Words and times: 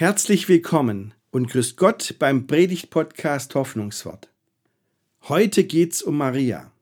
Herzlich 0.00 0.48
willkommen 0.48 1.12
und 1.30 1.50
grüßt 1.50 1.76
Gott 1.76 2.14
beim 2.18 2.46
Predigt-Podcast 2.46 3.54
Hoffnungswort. 3.54 4.30
Heute 5.28 5.64
geht's 5.64 6.00
um 6.00 6.16
Maria. 6.16 6.72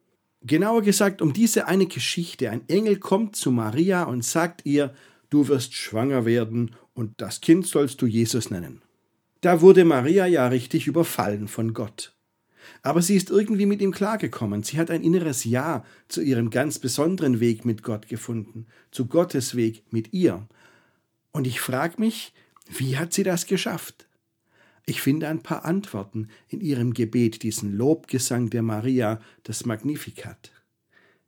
Genauer 0.42 0.82
gesagt 0.82 1.20
um 1.20 1.32
diese 1.32 1.66
eine 1.66 1.86
Geschichte. 1.86 2.48
Ein 2.48 2.68
Engel 2.68 3.00
kommt 3.00 3.34
zu 3.34 3.50
Maria 3.50 4.04
und 4.04 4.24
sagt 4.24 4.64
ihr, 4.66 4.94
du 5.30 5.48
wirst 5.48 5.74
schwanger 5.74 6.26
werden 6.26 6.76
und 6.94 7.20
das 7.20 7.40
Kind 7.40 7.66
sollst 7.66 8.00
du 8.02 8.06
Jesus 8.06 8.50
nennen. 8.50 8.82
Da 9.40 9.62
wurde 9.62 9.84
Maria 9.84 10.26
ja 10.26 10.46
richtig 10.46 10.86
überfallen 10.86 11.48
von 11.48 11.74
Gott. 11.74 12.14
Aber 12.82 13.02
sie 13.02 13.16
ist 13.16 13.30
irgendwie 13.30 13.66
mit 13.66 13.82
ihm 13.82 13.90
klargekommen. 13.90 14.62
Sie 14.62 14.78
hat 14.78 14.92
ein 14.92 15.02
inneres 15.02 15.42
Ja 15.42 15.84
zu 16.06 16.22
ihrem 16.22 16.50
ganz 16.50 16.78
besonderen 16.78 17.40
Weg 17.40 17.64
mit 17.64 17.82
Gott 17.82 18.06
gefunden, 18.06 18.66
zu 18.92 19.06
Gottes 19.06 19.56
Weg 19.56 19.82
mit 19.90 20.12
ihr. 20.12 20.46
Und 21.32 21.48
ich 21.48 21.60
frage 21.60 21.94
mich, 21.98 22.32
wie 22.68 22.96
hat 22.96 23.12
sie 23.12 23.22
das 23.22 23.46
geschafft? 23.46 24.06
Ich 24.84 25.00
finde 25.00 25.28
ein 25.28 25.42
paar 25.42 25.64
Antworten 25.64 26.28
in 26.48 26.60
ihrem 26.60 26.94
Gebet, 26.94 27.42
diesen 27.42 27.76
Lobgesang 27.76 28.50
der 28.50 28.62
Maria, 28.62 29.20
das 29.42 29.66
Magnificat. 29.66 30.50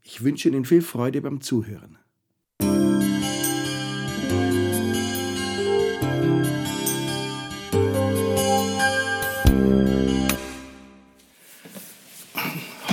Ich 0.03 0.23
wünsche 0.25 0.49
Ihnen 0.49 0.65
viel 0.65 0.83
Freude 0.83 1.21
beim 1.21 1.41
Zuhören. 1.41 1.99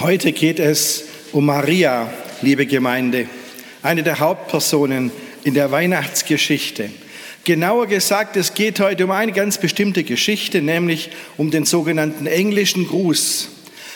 Heute 0.01 0.31
geht 0.31 0.59
es 0.59 1.05
um 1.31 1.45
Maria, 1.45 2.13
liebe 2.41 2.65
Gemeinde, 2.65 3.27
eine 3.83 4.03
der 4.03 4.19
Hauptpersonen 4.19 5.11
in 5.43 5.53
der 5.53 5.71
Weihnachtsgeschichte. 5.71 6.89
Genauer 7.47 7.87
gesagt, 7.87 8.35
es 8.35 8.55
geht 8.55 8.81
heute 8.81 9.05
um 9.05 9.11
eine 9.11 9.31
ganz 9.31 9.57
bestimmte 9.57 10.03
Geschichte, 10.03 10.61
nämlich 10.61 11.11
um 11.37 11.49
den 11.49 11.63
sogenannten 11.63 12.27
englischen 12.27 12.85
Gruß. 12.85 13.47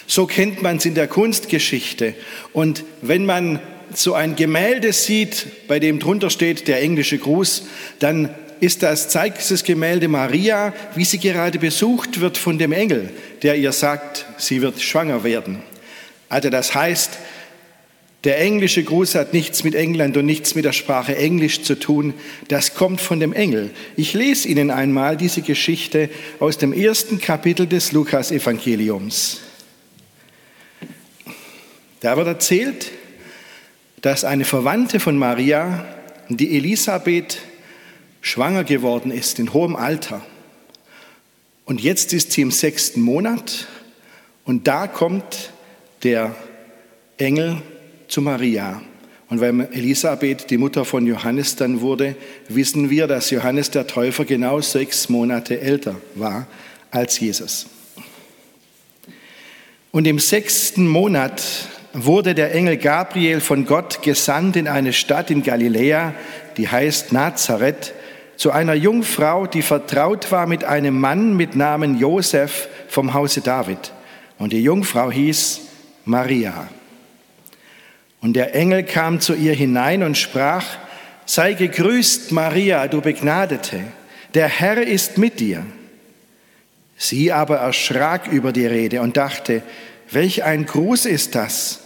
So 0.07 0.25
kennt 0.25 0.61
man 0.61 0.77
es 0.77 0.85
in 0.85 0.95
der 0.95 1.09
Kunstgeschichte. 1.09 2.13
Und 2.53 2.85
wenn 3.01 3.25
man 3.25 3.59
so 3.93 4.13
ein 4.13 4.37
Gemälde 4.37 4.93
sieht, 4.93 5.67
bei 5.67 5.79
dem 5.79 5.99
drunter 5.99 6.29
steht 6.29 6.69
der 6.69 6.81
englische 6.81 7.17
Gruß, 7.17 7.63
dann 7.99 8.33
ist 8.61 8.83
das, 8.83 9.09
zeigt 9.09 9.39
dieses 9.39 9.65
Gemälde 9.65 10.07
Maria, 10.07 10.73
wie 10.95 11.03
sie 11.03 11.19
gerade 11.19 11.59
besucht 11.59 12.21
wird 12.21 12.37
von 12.37 12.57
dem 12.57 12.71
Engel, 12.71 13.09
der 13.43 13.57
ihr 13.57 13.73
sagt, 13.73 14.27
sie 14.37 14.61
wird 14.61 14.81
schwanger 14.81 15.25
werden. 15.25 15.61
Also 16.29 16.49
das 16.49 16.73
heißt, 16.73 17.19
der 18.23 18.39
englische 18.39 18.83
Gruß 18.83 19.15
hat 19.15 19.33
nichts 19.33 19.63
mit 19.63 19.73
England 19.73 20.15
und 20.15 20.27
nichts 20.27 20.53
mit 20.53 20.63
der 20.63 20.73
Sprache 20.73 21.15
Englisch 21.15 21.63
zu 21.63 21.79
tun. 21.79 22.13
Das 22.47 22.75
kommt 22.75 23.01
von 23.01 23.19
dem 23.19 23.33
Engel. 23.33 23.71
Ich 23.95 24.13
lese 24.13 24.47
Ihnen 24.47 24.69
einmal 24.69 25.17
diese 25.17 25.41
Geschichte 25.41 26.09
aus 26.39 26.59
dem 26.59 26.71
ersten 26.71 27.19
Kapitel 27.19 27.65
des 27.65 27.91
Lukas-Evangeliums. 27.93 29.41
Da 32.01 32.15
wird 32.15 32.27
erzählt, 32.27 32.91
dass 34.01 34.23
eine 34.23 34.45
Verwandte 34.45 34.99
von 34.99 35.17
Maria, 35.17 35.85
die 36.29 36.57
Elisabeth, 36.57 37.39
schwanger 38.21 38.63
geworden 38.63 39.11
ist 39.11 39.39
in 39.39 39.51
hohem 39.51 39.75
Alter. 39.75 40.21
Und 41.65 41.81
jetzt 41.81 42.13
ist 42.13 42.31
sie 42.31 42.41
im 42.41 42.51
sechsten 42.51 43.01
Monat 43.01 43.67
und 44.45 44.67
da 44.67 44.85
kommt 44.87 45.51
der 46.03 46.35
Engel 47.17 47.61
zu 48.11 48.21
Maria. 48.21 48.81
Und 49.29 49.39
weil 49.39 49.69
Elisabeth 49.71 50.49
die 50.49 50.57
Mutter 50.57 50.83
von 50.83 51.07
Johannes 51.07 51.55
dann 51.55 51.79
wurde, 51.79 52.15
wissen 52.49 52.89
wir, 52.89 53.07
dass 53.07 53.29
Johannes 53.29 53.71
der 53.71 53.87
Täufer 53.87 54.25
genau 54.25 54.59
sechs 54.59 55.07
Monate 55.07 55.61
älter 55.61 55.95
war 56.15 56.47
als 56.91 57.17
Jesus. 57.19 57.67
Und 59.91 60.05
im 60.05 60.19
sechsten 60.19 60.85
Monat 60.87 61.41
wurde 61.93 62.35
der 62.35 62.53
Engel 62.53 62.75
Gabriel 62.75 63.39
von 63.39 63.65
Gott 63.65 64.01
gesandt 64.01 64.57
in 64.57 64.67
eine 64.67 64.91
Stadt 64.91 65.31
in 65.31 65.43
Galiläa, 65.43 66.13
die 66.57 66.67
heißt 66.67 67.13
Nazareth, 67.13 67.93
zu 68.35 68.51
einer 68.51 68.73
Jungfrau, 68.73 69.45
die 69.47 69.61
vertraut 69.61 70.31
war 70.31 70.47
mit 70.47 70.65
einem 70.65 70.99
Mann 70.99 71.37
mit 71.37 71.55
Namen 71.55 71.97
Josef 71.97 72.67
vom 72.89 73.13
Hause 73.13 73.39
David. 73.41 73.93
Und 74.37 74.51
die 74.51 74.63
Jungfrau 74.63 75.11
hieß 75.11 75.61
Maria. 76.03 76.67
Und 78.21 78.33
der 78.33 78.55
Engel 78.55 78.83
kam 78.83 79.19
zu 79.19 79.33
ihr 79.33 79.53
hinein 79.53 80.03
und 80.03 80.15
sprach, 80.15 80.65
sei 81.25 81.53
gegrüßt, 81.53 82.31
Maria, 82.31 82.87
du 82.87 83.01
Begnadete, 83.01 83.81
der 84.35 84.47
Herr 84.47 84.81
ist 84.85 85.17
mit 85.17 85.39
dir. 85.39 85.65
Sie 86.97 87.31
aber 87.31 87.57
erschrak 87.57 88.27
über 88.27 88.53
die 88.53 88.67
Rede 88.67 89.01
und 89.01 89.17
dachte, 89.17 89.63
welch 90.11 90.43
ein 90.43 90.67
Gruß 90.67 91.07
ist 91.07 91.33
das? 91.33 91.79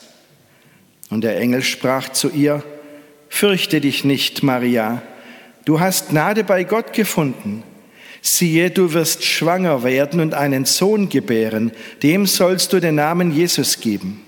Und 1.09 1.23
der 1.23 1.38
Engel 1.38 1.63
sprach 1.63 2.09
zu 2.09 2.29
ihr, 2.29 2.63
fürchte 3.29 3.79
dich 3.79 4.03
nicht, 4.03 4.44
Maria, 4.44 5.02
du 5.63 5.79
hast 5.79 6.09
Gnade 6.09 6.44
bei 6.44 6.66
Gott 6.66 6.91
gefunden. 6.91 7.63
Siehe, 8.22 8.72
du 8.72 8.91
wirst 8.91 9.23
schwanger 9.23 9.84
werden 9.84 10.19
und 10.19 10.34
einen 10.34 10.66
Sohn 10.66 11.07
gebären, 11.07 11.72
dem 12.03 12.25
sollst 12.25 12.73
du 12.73 12.81
den 12.81 12.96
Namen 12.96 13.31
Jesus 13.31 13.79
geben 13.79 14.25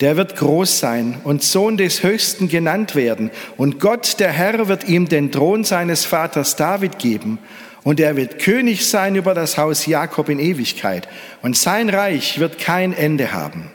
der 0.00 0.16
wird 0.16 0.36
groß 0.36 0.78
sein 0.78 1.20
und 1.24 1.42
Sohn 1.42 1.76
des 1.76 2.02
Höchsten 2.02 2.48
genannt 2.48 2.94
werden. 2.94 3.30
Und 3.56 3.80
Gott, 3.80 4.18
der 4.18 4.32
Herr, 4.32 4.66
wird 4.66 4.88
ihm 4.88 5.08
den 5.08 5.30
Thron 5.30 5.62
seines 5.64 6.06
Vaters 6.06 6.56
David 6.56 6.98
geben. 6.98 7.38
Und 7.82 8.00
er 8.00 8.16
wird 8.16 8.38
König 8.38 8.86
sein 8.88 9.14
über 9.14 9.34
das 9.34 9.58
Haus 9.58 9.86
Jakob 9.86 10.28
in 10.28 10.38
Ewigkeit. 10.38 11.06
Und 11.42 11.56
sein 11.56 11.90
Reich 11.90 12.38
wird 12.38 12.58
kein 12.58 12.92
Ende 12.94 13.32
haben. 13.32 13.70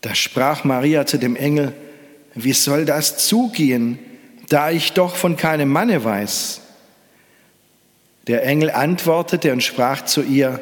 Da 0.00 0.14
sprach 0.14 0.64
Maria 0.64 1.06
zu 1.06 1.18
dem 1.18 1.36
Engel, 1.36 1.74
wie 2.34 2.52
soll 2.52 2.86
das 2.86 3.18
zugehen, 3.18 3.98
da 4.48 4.70
ich 4.70 4.92
doch 4.92 5.16
von 5.16 5.36
keinem 5.36 5.68
Manne 5.68 6.02
weiß? 6.02 6.60
Der 8.26 8.44
Engel 8.44 8.70
antwortete 8.70 9.52
und 9.52 9.62
sprach 9.62 10.04
zu 10.04 10.22
ihr, 10.22 10.60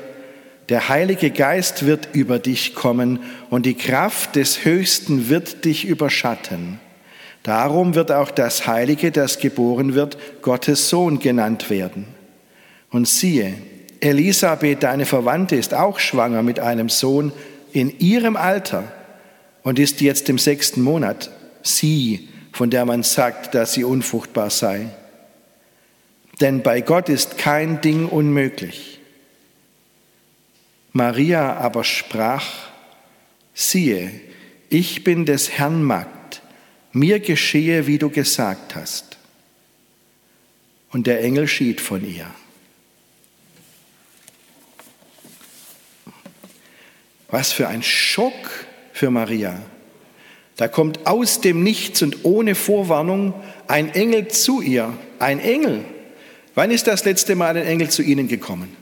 der 0.71 0.89
Heilige 0.89 1.31
Geist 1.31 1.85
wird 1.85 2.11
über 2.13 2.39
dich 2.39 2.75
kommen 2.75 3.19
und 3.51 3.67
die 3.67 3.75
Kraft 3.75 4.37
des 4.37 4.65
Höchsten 4.65 5.29
wird 5.29 5.65
dich 5.65 5.85
überschatten. 5.85 6.79
Darum 7.43 7.97
wird 7.97 8.13
auch 8.13 8.31
das 8.31 8.69
Heilige, 8.69 9.11
das 9.11 9.39
geboren 9.39 9.95
wird, 9.95 10.17
Gottes 10.43 10.89
Sohn 10.89 11.19
genannt 11.19 11.71
werden. 11.71 12.07
Und 12.91 13.09
siehe, 13.09 13.55
Elisabeth, 14.01 14.85
deine 14.85 15.07
Verwandte, 15.07 15.57
ist 15.57 15.75
auch 15.75 15.99
schwanger 15.99 16.43
mit 16.43 16.61
einem 16.61 16.89
Sohn 16.89 17.33
in 17.73 17.99
ihrem 17.99 18.37
Alter 18.37 18.85
und 19.65 19.79
ist 19.79 20.01
jetzt 20.01 20.29
im 20.29 20.39
sechsten 20.39 20.83
Monat. 20.83 21.31
Sie, 21.63 22.29
von 22.53 22.71
der 22.71 22.85
man 22.85 23.03
sagt, 23.03 23.55
dass 23.55 23.73
sie 23.73 23.85
unfruchtbar 23.85 24.51
sei. 24.51 24.87
Denn 26.41 26.63
bei 26.63 26.81
Gott 26.81 27.09
ist 27.09 27.39
kein 27.39 27.81
Ding 27.81 28.07
unmöglich. 28.07 28.90
Maria 30.93 31.57
aber 31.57 31.85
sprach, 31.85 32.47
siehe, 33.55 34.11
ich 34.69 35.05
bin 35.05 35.25
des 35.25 35.51
Herrn 35.51 35.83
Magd, 35.83 36.43
mir 36.93 37.21
geschehe, 37.21 37.87
wie 37.87 37.99
du 37.99 38.11
gesagt 38.11 38.75
hast. 38.75 39.19
Und 40.91 41.07
der 41.07 41.23
Engel 41.23 41.47
schied 41.47 41.81
von 41.81 42.05
ihr. 42.05 42.27
Was 47.29 47.53
für 47.53 47.69
ein 47.69 47.83
Schock 47.83 48.67
für 48.93 49.11
Maria. 49.11 49.63
Da 50.57 50.67
kommt 50.67 51.07
aus 51.07 51.41
dem 51.41 51.63
Nichts 51.63 52.03
und 52.03 52.25
ohne 52.25 52.57
Vorwarnung 52.57 53.35
ein 53.69 53.95
Engel 53.95 54.29
zu 54.29 54.61
ihr. 54.61 54.93
Ein 55.21 55.39
Engel. 55.39 55.85
Wann 56.55 56.73
ist 56.73 56.89
das 56.89 57.05
letzte 57.05 57.37
Mal 57.37 57.57
ein 57.57 57.65
Engel 57.65 57.89
zu 57.89 58.03
Ihnen 58.03 58.27
gekommen? 58.27 58.77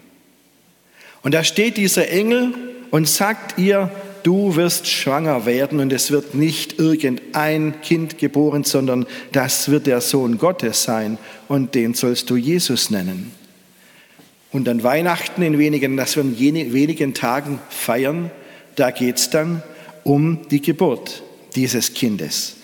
Und 1.22 1.34
da 1.34 1.44
steht 1.44 1.76
dieser 1.76 2.08
Engel 2.08 2.54
und 2.90 3.08
sagt 3.08 3.58
ihr, 3.58 3.90
du 4.22 4.56
wirst 4.56 4.86
schwanger 4.86 5.46
werden 5.46 5.80
und 5.80 5.92
es 5.92 6.10
wird 6.10 6.34
nicht 6.34 6.78
irgendein 6.78 7.80
Kind 7.80 8.18
geboren, 8.18 8.64
sondern 8.64 9.06
das 9.32 9.70
wird 9.70 9.86
der 9.86 10.00
Sohn 10.00 10.38
Gottes 10.38 10.82
sein 10.82 11.18
und 11.48 11.74
den 11.74 11.94
sollst 11.94 12.30
du 12.30 12.36
Jesus 12.36 12.90
nennen. 12.90 13.32
Und 14.50 14.68
an 14.68 14.82
Weihnachten 14.82 15.42
in 15.42 15.58
wenigen, 15.58 15.96
das 15.96 16.16
wir 16.16 16.22
in 16.22 16.38
wenigen 16.72 17.14
Tagen 17.14 17.58
feiern, 17.68 18.30
da 18.76 18.90
geht 18.90 19.18
es 19.18 19.30
dann 19.30 19.62
um 20.04 20.48
die 20.50 20.62
Geburt 20.62 21.22
dieses 21.54 21.92
Kindes. 21.92 22.56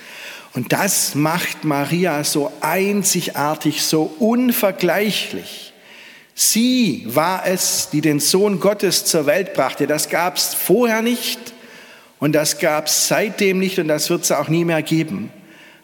Und 0.54 0.72
das 0.72 1.14
macht 1.14 1.64
Maria 1.64 2.22
so 2.24 2.52
einzigartig, 2.60 3.82
so 3.82 4.14
unvergleichlich. 4.18 5.73
Sie 6.34 7.04
war 7.06 7.46
es, 7.46 7.90
die 7.90 8.00
den 8.00 8.18
Sohn 8.18 8.58
Gottes 8.58 9.04
zur 9.04 9.26
Welt 9.26 9.54
brachte. 9.54 9.86
Das 9.86 10.08
gab 10.08 10.36
es 10.36 10.52
vorher 10.52 11.00
nicht 11.00 11.38
und 12.18 12.32
das 12.32 12.58
gab 12.58 12.86
es 12.86 13.08
seitdem 13.08 13.58
nicht 13.58 13.78
und 13.78 13.88
das 13.88 14.10
wird 14.10 14.24
es 14.24 14.32
auch 14.32 14.48
nie 14.48 14.64
mehr 14.64 14.82
geben. 14.82 15.30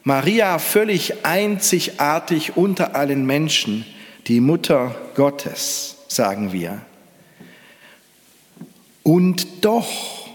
Maria 0.03 0.59
völlig 0.59 1.25
einzigartig 1.25 2.57
unter 2.57 2.97
allen 2.97 3.27
Menschen, 3.27 3.85
die 4.27 4.41
Mutter 4.41 4.95
Gottes, 5.15 5.97
sagen 6.09 6.53
wir. 6.53 6.81
Und 9.03 9.65
doch, 9.65 10.29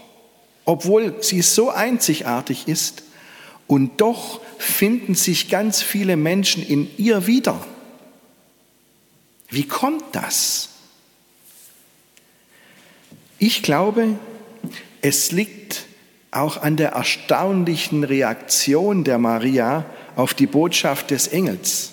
obwohl 0.64 1.16
sie 1.20 1.42
so 1.42 1.70
einzigartig 1.70 2.68
ist, 2.68 3.02
und 3.66 4.00
doch 4.00 4.40
finden 4.58 5.14
sich 5.14 5.50
ganz 5.50 5.82
viele 5.82 6.16
Menschen 6.16 6.64
in 6.64 6.88
ihr 6.96 7.26
wieder. 7.26 7.64
Wie 9.48 9.66
kommt 9.66 10.04
das? 10.12 10.70
Ich 13.38 13.62
glaube, 13.62 14.18
es 15.02 15.30
liegt 15.32 15.84
auch 16.30 16.62
an 16.62 16.76
der 16.76 16.90
erstaunlichen 16.90 18.04
Reaktion 18.04 19.04
der 19.04 19.18
Maria 19.18 19.84
auf 20.16 20.34
die 20.34 20.46
Botschaft 20.46 21.10
des 21.10 21.28
Engels. 21.28 21.92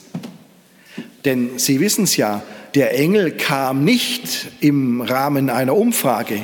Denn 1.25 1.59
Sie 1.59 1.79
wissen 1.79 2.05
es 2.05 2.17
ja, 2.17 2.43
der 2.75 2.97
Engel 2.97 3.31
kam 3.31 3.83
nicht 3.83 4.47
im 4.59 5.01
Rahmen 5.01 5.49
einer 5.49 5.75
Umfrage. 5.75 6.41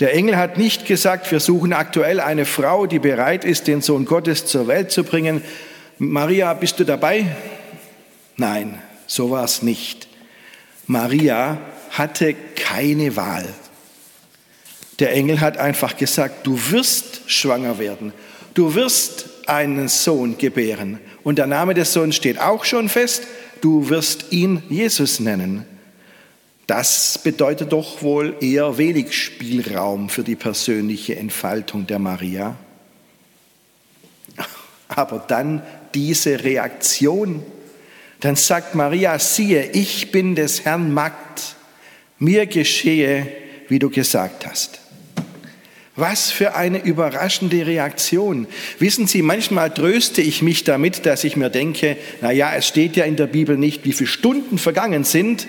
Der 0.00 0.14
Engel 0.14 0.36
hat 0.36 0.58
nicht 0.58 0.86
gesagt, 0.86 1.30
wir 1.30 1.40
suchen 1.40 1.72
aktuell 1.72 2.20
eine 2.20 2.44
Frau, 2.44 2.86
die 2.86 2.98
bereit 2.98 3.44
ist, 3.44 3.66
den 3.66 3.82
Sohn 3.82 4.04
Gottes 4.04 4.46
zur 4.46 4.68
Welt 4.68 4.90
zu 4.90 5.04
bringen. 5.04 5.42
Maria, 5.98 6.54
bist 6.54 6.78
du 6.78 6.84
dabei? 6.84 7.26
Nein, 8.36 8.78
so 9.08 9.30
war 9.30 9.42
es 9.42 9.62
nicht. 9.62 10.06
Maria 10.86 11.58
hatte 11.90 12.34
keine 12.54 13.16
Wahl. 13.16 13.48
Der 15.00 15.12
Engel 15.12 15.40
hat 15.40 15.56
einfach 15.58 15.96
gesagt, 15.96 16.46
du 16.46 16.70
wirst 16.70 17.22
schwanger 17.26 17.78
werden, 17.78 18.12
du 18.54 18.74
wirst 18.74 19.30
einen 19.46 19.88
Sohn 19.88 20.38
gebären. 20.38 21.00
Und 21.24 21.38
der 21.38 21.46
Name 21.46 21.74
des 21.74 21.92
Sohnes 21.92 22.16
steht 22.16 22.40
auch 22.40 22.64
schon 22.64 22.88
fest, 22.88 23.24
du 23.60 23.88
wirst 23.88 24.26
ihn 24.30 24.62
Jesus 24.68 25.20
nennen. 25.20 25.64
Das 26.66 27.18
bedeutet 27.24 27.72
doch 27.72 28.02
wohl 28.02 28.36
eher 28.40 28.76
wenig 28.76 29.16
Spielraum 29.16 30.10
für 30.10 30.22
die 30.22 30.36
persönliche 30.36 31.16
Entfaltung 31.16 31.86
der 31.86 31.98
Maria. 31.98 32.56
Aber 34.88 35.24
dann 35.26 35.62
diese 35.94 36.44
Reaktion, 36.44 37.42
dann 38.20 38.36
sagt 38.36 38.74
Maria, 38.74 39.18
siehe, 39.18 39.70
ich 39.72 40.10
bin 40.10 40.34
des 40.34 40.64
Herrn 40.64 40.92
Magd, 40.92 41.56
mir 42.18 42.46
geschehe, 42.46 43.28
wie 43.68 43.78
du 43.78 43.90
gesagt 43.90 44.46
hast. 44.46 44.80
Was 45.94 46.30
für 46.30 46.54
eine 46.54 46.84
überraschende 46.84 47.66
Reaktion. 47.66 48.46
Wissen 48.78 49.08
Sie, 49.08 49.20
manchmal 49.20 49.74
tröste 49.74 50.22
ich 50.22 50.42
mich 50.42 50.62
damit, 50.62 51.06
dass 51.06 51.24
ich 51.24 51.36
mir 51.36 51.50
denke, 51.50 51.96
na 52.20 52.30
ja, 52.30 52.54
es 52.54 52.68
steht 52.68 52.96
ja 52.96 53.04
in 53.04 53.16
der 53.16 53.26
Bibel 53.26 53.56
nicht, 53.56 53.84
wie 53.84 53.92
viele 53.92 54.08
Stunden 54.08 54.58
vergangen 54.58 55.02
sind, 55.02 55.48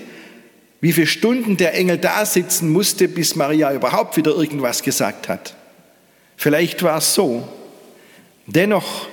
wie 0.81 0.93
viele 0.93 1.07
Stunden 1.07 1.57
der 1.57 1.75
Engel 1.75 1.97
da 1.97 2.25
sitzen 2.25 2.69
musste, 2.69 3.07
bis 3.07 3.35
Maria 3.35 3.73
überhaupt 3.73 4.17
wieder 4.17 4.31
irgendwas 4.31 4.81
gesagt 4.81 5.29
hat. 5.29 5.55
Vielleicht 6.35 6.81
war 6.83 6.97
es 6.97 7.13
so. 7.13 7.47
Dennoch 8.47 9.07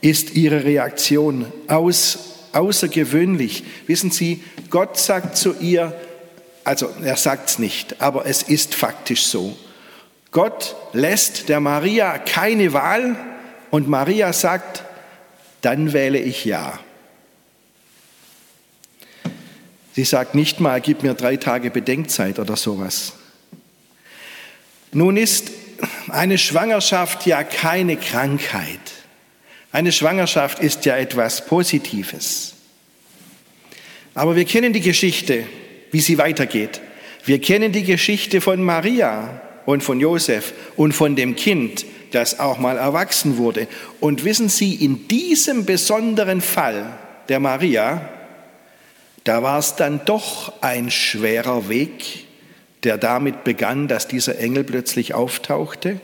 ist 0.00 0.34
ihre 0.34 0.64
Reaktion 0.64 1.46
aus, 1.66 2.33
außergewöhnlich. 2.54 3.64
Wissen 3.86 4.10
Sie, 4.10 4.42
Gott 4.70 4.98
sagt 4.98 5.36
zu 5.36 5.54
ihr, 5.60 5.94
also 6.64 6.88
er 7.02 7.16
sagt 7.16 7.50
es 7.50 7.58
nicht, 7.58 8.00
aber 8.00 8.26
es 8.26 8.42
ist 8.42 8.74
faktisch 8.74 9.24
so. 9.26 9.56
Gott 10.30 10.74
lässt 10.92 11.48
der 11.48 11.60
Maria 11.60 12.18
keine 12.18 12.72
Wahl 12.72 13.16
und 13.70 13.88
Maria 13.88 14.32
sagt, 14.32 14.82
dann 15.60 15.92
wähle 15.92 16.18
ich 16.18 16.44
ja. 16.44 16.78
Sie 19.92 20.04
sagt 20.04 20.34
nicht 20.34 20.58
mal, 20.58 20.80
gib 20.80 21.04
mir 21.04 21.14
drei 21.14 21.36
Tage 21.36 21.70
Bedenkzeit 21.70 22.40
oder 22.40 22.56
sowas. 22.56 23.12
Nun 24.92 25.16
ist 25.16 25.52
eine 26.08 26.38
Schwangerschaft 26.38 27.26
ja 27.26 27.44
keine 27.44 27.96
Krankheit. 27.96 28.80
Eine 29.74 29.90
Schwangerschaft 29.90 30.60
ist 30.60 30.84
ja 30.84 30.96
etwas 30.96 31.46
Positives. 31.46 32.54
Aber 34.14 34.36
wir 34.36 34.44
kennen 34.44 34.72
die 34.72 34.80
Geschichte, 34.80 35.48
wie 35.90 35.98
sie 35.98 36.16
weitergeht. 36.16 36.80
Wir 37.24 37.40
kennen 37.40 37.72
die 37.72 37.82
Geschichte 37.82 38.40
von 38.40 38.62
Maria 38.62 39.42
und 39.66 39.82
von 39.82 39.98
Josef 39.98 40.52
und 40.76 40.92
von 40.92 41.16
dem 41.16 41.34
Kind, 41.34 41.86
das 42.12 42.38
auch 42.38 42.60
mal 42.60 42.76
erwachsen 42.76 43.36
wurde. 43.36 43.66
Und 43.98 44.24
wissen 44.24 44.48
Sie, 44.48 44.76
in 44.76 45.08
diesem 45.08 45.64
besonderen 45.64 46.40
Fall 46.40 46.96
der 47.28 47.40
Maria, 47.40 48.08
da 49.24 49.42
war 49.42 49.58
es 49.58 49.74
dann 49.74 50.02
doch 50.04 50.52
ein 50.62 50.92
schwerer 50.92 51.68
Weg, 51.68 52.26
der 52.84 52.96
damit 52.96 53.42
begann, 53.42 53.88
dass 53.88 54.06
dieser 54.06 54.38
Engel 54.38 54.62
plötzlich 54.62 55.14
auftauchte. 55.14 55.98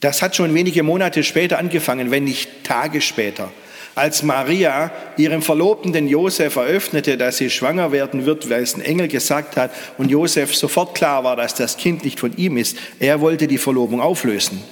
Das 0.00 0.22
hat 0.22 0.34
schon 0.34 0.54
wenige 0.54 0.82
Monate 0.82 1.22
später 1.22 1.58
angefangen, 1.58 2.10
wenn 2.10 2.24
nicht 2.24 2.64
Tage 2.64 3.00
später 3.00 3.50
als 3.94 4.22
Maria 4.22 4.90
ihrem 5.16 5.42
Verlobten 5.42 5.92
den 5.92 6.08
Josef 6.08 6.56
eröffnete, 6.56 7.16
dass 7.18 7.38
sie 7.38 7.50
schwanger 7.50 7.92
werden 7.92 8.24
wird, 8.24 8.48
weil 8.48 8.62
es 8.62 8.74
ein 8.74 8.80
Engel 8.80 9.08
gesagt 9.08 9.56
hat 9.56 9.72
und 9.98 10.10
Josef 10.10 10.56
sofort 10.56 10.94
klar 10.94 11.24
war, 11.24 11.36
dass 11.36 11.54
das 11.54 11.76
Kind 11.76 12.04
nicht 12.04 12.20
von 12.20 12.36
ihm 12.36 12.56
ist. 12.56 12.76
Er 12.98 13.20
wollte 13.20 13.46
die 13.46 13.58
Verlobung 13.58 14.00
auflösen, 14.00 14.62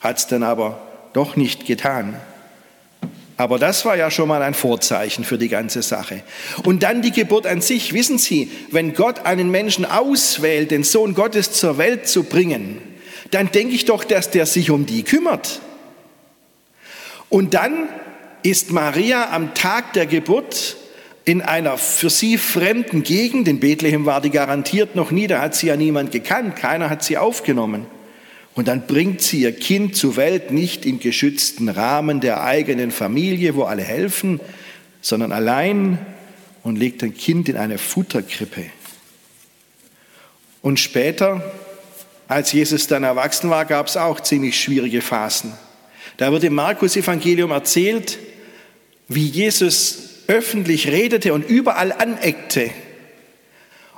hat 0.00 0.18
es 0.18 0.26
dann 0.26 0.42
aber 0.42 0.80
doch 1.12 1.36
nicht 1.36 1.66
getan. 1.66 2.16
Aber 3.36 3.58
das 3.58 3.86
war 3.86 3.96
ja 3.96 4.10
schon 4.10 4.28
mal 4.28 4.42
ein 4.42 4.52
Vorzeichen 4.52 5.24
für 5.24 5.38
die 5.38 5.48
ganze 5.48 5.82
Sache. 5.82 6.22
Und 6.64 6.82
dann 6.82 7.00
die 7.00 7.10
Geburt 7.10 7.46
an 7.46 7.62
sich. 7.62 7.94
Wissen 7.94 8.18
Sie, 8.18 8.50
wenn 8.70 8.92
Gott 8.92 9.24
einen 9.24 9.50
Menschen 9.50 9.86
auswählt, 9.86 10.70
den 10.70 10.84
Sohn 10.84 11.14
Gottes 11.14 11.52
zur 11.52 11.78
Welt 11.78 12.06
zu 12.06 12.24
bringen, 12.24 12.82
dann 13.30 13.50
denke 13.52 13.74
ich 13.74 13.84
doch, 13.84 14.04
dass 14.04 14.30
der 14.30 14.46
sich 14.46 14.70
um 14.70 14.86
die 14.86 15.02
kümmert. 15.02 15.60
Und 17.28 17.54
dann 17.54 17.88
ist 18.42 18.70
Maria 18.70 19.30
am 19.30 19.54
Tag 19.54 19.92
der 19.92 20.06
Geburt 20.06 20.76
in 21.24 21.42
einer 21.42 21.78
für 21.78 22.10
sie 22.10 22.38
fremden 22.38 23.02
Gegend, 23.02 23.46
in 23.46 23.60
Bethlehem 23.60 24.06
war 24.06 24.20
die 24.20 24.30
garantiert 24.30 24.96
noch 24.96 25.10
nie, 25.10 25.26
da 25.26 25.40
hat 25.40 25.54
sie 25.54 25.68
ja 25.68 25.76
niemand 25.76 26.10
gekannt, 26.10 26.56
keiner 26.56 26.90
hat 26.90 27.04
sie 27.04 27.18
aufgenommen. 27.18 27.86
Und 28.54 28.66
dann 28.66 28.86
bringt 28.86 29.22
sie 29.22 29.42
ihr 29.42 29.52
Kind 29.52 29.94
zur 29.94 30.16
Welt 30.16 30.50
nicht 30.50 30.84
im 30.84 30.98
geschützten 30.98 31.68
Rahmen 31.68 32.20
der 32.20 32.42
eigenen 32.42 32.90
Familie, 32.90 33.54
wo 33.54 33.62
alle 33.62 33.82
helfen, 33.82 34.40
sondern 35.02 35.30
allein 35.30 35.98
und 36.62 36.76
legt 36.76 37.02
ein 37.02 37.14
Kind 37.14 37.48
in 37.48 37.56
eine 37.56 37.78
Futterkrippe. 37.78 38.64
Und 40.62 40.80
später, 40.80 41.42
als 42.30 42.52
Jesus 42.52 42.86
dann 42.86 43.02
erwachsen 43.02 43.50
war, 43.50 43.64
gab 43.64 43.88
es 43.88 43.96
auch 43.96 44.20
ziemlich 44.20 44.58
schwierige 44.60 45.02
Phasen. 45.02 45.52
Da 46.16 46.30
wird 46.30 46.44
im 46.44 46.54
Markus 46.54 46.94
Evangelium 46.94 47.50
erzählt, 47.50 48.18
wie 49.08 49.26
Jesus 49.26 49.98
öffentlich 50.28 50.86
redete 50.86 51.34
und 51.34 51.48
überall 51.48 51.90
aneckte. 51.90 52.70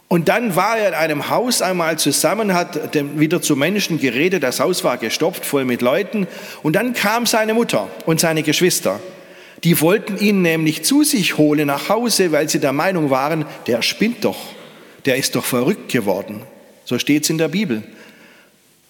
Und 0.08 0.30
dann 0.30 0.56
war 0.56 0.78
er 0.78 0.88
in 0.88 0.94
einem 0.94 1.28
Haus 1.28 1.60
einmal 1.60 1.98
zusammen, 1.98 2.54
hat 2.54 2.94
wieder 3.18 3.42
zu 3.42 3.54
Menschen 3.54 4.00
geredet, 4.00 4.42
das 4.42 4.60
Haus 4.60 4.82
war 4.82 4.96
gestopft, 4.96 5.44
voll 5.44 5.66
mit 5.66 5.82
Leuten. 5.82 6.26
Und 6.62 6.72
dann 6.74 6.94
kam 6.94 7.26
seine 7.26 7.52
Mutter 7.52 7.88
und 8.06 8.18
seine 8.18 8.42
Geschwister. 8.42 8.98
Die 9.62 9.78
wollten 9.82 10.16
ihn 10.16 10.40
nämlich 10.40 10.84
zu 10.84 11.04
sich 11.04 11.36
holen 11.36 11.66
nach 11.66 11.90
Hause, 11.90 12.32
weil 12.32 12.48
sie 12.48 12.60
der 12.60 12.72
Meinung 12.72 13.10
waren, 13.10 13.44
der 13.66 13.82
spinnt 13.82 14.24
doch, 14.24 14.38
der 15.04 15.16
ist 15.16 15.34
doch 15.34 15.44
verrückt 15.44 15.92
geworden. 15.92 16.40
So 16.86 16.98
steht 16.98 17.24
es 17.24 17.30
in 17.30 17.36
der 17.36 17.48
Bibel. 17.48 17.82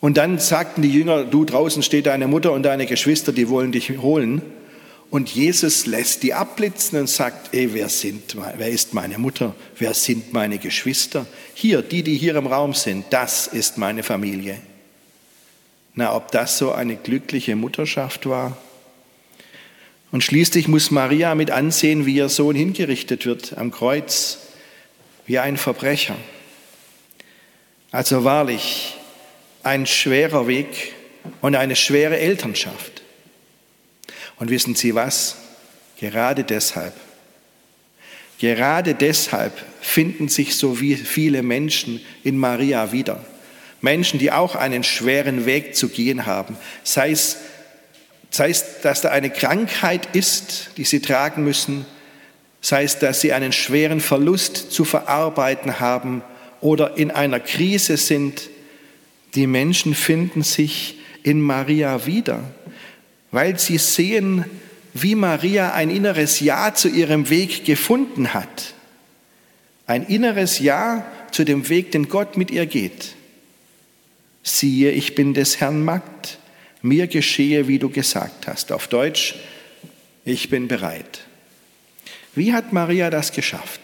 Und 0.02 0.16
dann 0.16 0.40
sagten 0.40 0.82
die 0.82 0.90
Jünger, 0.90 1.22
du 1.22 1.44
draußen 1.44 1.80
steht 1.80 2.06
deine 2.06 2.26
Mutter 2.26 2.50
und 2.50 2.64
deine 2.64 2.86
Geschwister, 2.86 3.30
die 3.30 3.48
wollen 3.48 3.70
dich 3.70 4.00
holen. 4.00 4.42
Und 5.10 5.32
Jesus 5.32 5.86
lässt 5.86 6.24
die 6.24 6.34
abblitzen 6.34 6.98
und 6.98 7.08
sagt, 7.08 7.54
ey, 7.54 7.72
wer, 7.72 7.88
sind, 7.88 8.36
wer 8.56 8.68
ist 8.68 8.94
meine 8.94 9.18
Mutter? 9.18 9.54
Wer 9.78 9.94
sind 9.94 10.32
meine 10.32 10.58
Geschwister? 10.58 11.24
Hier, 11.54 11.82
die, 11.82 12.02
die 12.02 12.16
hier 12.16 12.34
im 12.34 12.48
Raum 12.48 12.74
sind, 12.74 13.04
das 13.10 13.46
ist 13.46 13.78
meine 13.78 14.02
Familie. 14.02 14.58
Na, 15.94 16.16
ob 16.16 16.32
das 16.32 16.58
so 16.58 16.72
eine 16.72 16.96
glückliche 16.96 17.54
Mutterschaft 17.54 18.26
war? 18.26 18.56
Und 20.10 20.24
schließlich 20.24 20.66
muss 20.66 20.90
Maria 20.90 21.36
mit 21.36 21.52
ansehen, 21.52 22.06
wie 22.06 22.16
ihr 22.16 22.28
Sohn 22.28 22.56
hingerichtet 22.56 23.24
wird 23.24 23.56
am 23.56 23.70
Kreuz, 23.70 24.38
wie 25.26 25.38
ein 25.38 25.56
Verbrecher. 25.56 26.16
Also 27.92 28.24
wahrlich 28.24 28.96
ein 29.62 29.86
schwerer 29.86 30.46
Weg 30.46 30.94
und 31.40 31.54
eine 31.54 31.76
schwere 31.76 32.18
Elternschaft. 32.18 33.02
Und 34.38 34.50
wissen 34.50 34.74
Sie 34.74 34.94
was? 34.94 35.36
Gerade 35.98 36.42
deshalb, 36.42 36.94
gerade 38.40 38.94
deshalb 38.94 39.52
finden 39.80 40.28
sich 40.28 40.56
so 40.56 40.74
viele 40.74 41.42
Menschen 41.42 42.00
in 42.24 42.36
Maria 42.38 42.90
wieder. 42.92 43.24
Menschen, 43.80 44.18
die 44.18 44.32
auch 44.32 44.56
einen 44.56 44.84
schweren 44.84 45.44
Weg 45.44 45.76
zu 45.76 45.88
gehen 45.88 46.26
haben. 46.26 46.56
Sei 46.82 47.10
es, 47.10 47.36
sei 48.30 48.50
es, 48.50 48.80
dass 48.82 49.00
da 49.00 49.10
eine 49.10 49.30
Krankheit 49.30 50.14
ist, 50.14 50.70
die 50.76 50.84
sie 50.84 51.00
tragen 51.00 51.44
müssen, 51.44 51.84
sei 52.60 52.84
es, 52.84 52.98
dass 52.98 53.20
sie 53.20 53.32
einen 53.32 53.52
schweren 53.52 54.00
Verlust 54.00 54.72
zu 54.72 54.84
verarbeiten 54.84 55.80
haben 55.80 56.22
oder 56.60 56.96
in 56.96 57.10
einer 57.10 57.40
Krise 57.40 57.96
sind, 57.96 58.48
die 59.34 59.46
Menschen 59.46 59.94
finden 59.94 60.42
sich 60.42 60.98
in 61.22 61.40
Maria 61.40 62.06
wieder, 62.06 62.42
weil 63.30 63.58
sie 63.58 63.78
sehen, 63.78 64.44
wie 64.94 65.14
Maria 65.14 65.72
ein 65.72 65.90
inneres 65.90 66.40
Ja 66.40 66.74
zu 66.74 66.88
ihrem 66.88 67.30
Weg 67.30 67.64
gefunden 67.64 68.34
hat. 68.34 68.74
Ein 69.86 70.04
inneres 70.04 70.58
Ja 70.58 71.06
zu 71.30 71.44
dem 71.44 71.68
Weg, 71.68 71.92
den 71.92 72.08
Gott 72.08 72.36
mit 72.36 72.50
ihr 72.50 72.66
geht. 72.66 73.14
Siehe, 74.42 74.90
ich 74.90 75.14
bin 75.14 75.34
des 75.34 75.60
Herrn 75.60 75.84
Magd, 75.84 76.38
mir 76.82 77.06
geschehe, 77.06 77.68
wie 77.68 77.78
du 77.78 77.88
gesagt 77.88 78.46
hast. 78.46 78.72
Auf 78.72 78.88
Deutsch, 78.88 79.36
ich 80.24 80.50
bin 80.50 80.68
bereit. 80.68 81.20
Wie 82.34 82.52
hat 82.52 82.72
Maria 82.72 83.08
das 83.08 83.32
geschafft? 83.32 83.80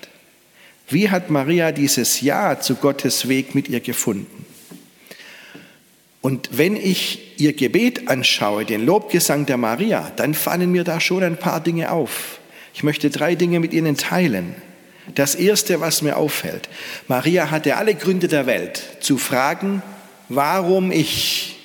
Wie 0.89 1.11
hat 1.11 1.31
Maria 1.31 1.73
dieses 1.73 2.21
Ja 2.21 2.61
zu 2.61 2.75
Gottes 2.75 3.29
Weg 3.29 3.55
mit 3.55 3.69
ihr 3.69 3.81
gefunden? 3.81 4.47
Und 6.29 6.51
wenn 6.53 6.77
ich 6.77 7.41
ihr 7.41 7.55
Gebet 7.55 8.09
anschaue, 8.11 8.67
den 8.67 8.85
Lobgesang 8.85 9.47
der 9.47 9.57
Maria, 9.57 10.13
dann 10.17 10.35
fallen 10.35 10.71
mir 10.71 10.85
da 10.85 11.01
schon 11.01 11.23
ein 11.23 11.39
paar 11.39 11.59
Dinge 11.59 11.91
auf. 11.91 12.39
Ich 12.75 12.83
möchte 12.83 13.09
drei 13.09 13.35
Dinge 13.35 13.61
mit 13.61 13.73
Ihnen 13.73 13.97
teilen. 13.97 14.55
Das 15.15 15.35
Erste, 15.35 15.81
was 15.81 16.03
mir 16.03 16.19
auffällt, 16.19 16.69
Maria 17.07 17.51
hatte 17.51 17.79
alle 17.79 17.95
Gründe 17.95 18.29
der 18.29 18.45
Welt 18.45 18.99
zu 19.01 19.17
fragen, 19.17 19.83
warum 20.29 20.93
ich? 20.93 21.57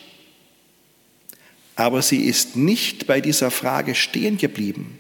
Aber 1.75 2.01
sie 2.01 2.24
ist 2.24 2.55
nicht 2.55 3.05
bei 3.05 3.20
dieser 3.20 3.51
Frage 3.51 3.96
stehen 3.96 4.38
geblieben. 4.38 4.98